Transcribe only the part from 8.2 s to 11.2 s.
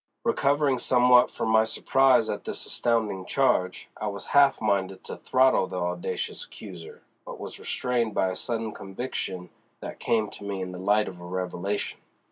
a sudden conviction that came to me in the light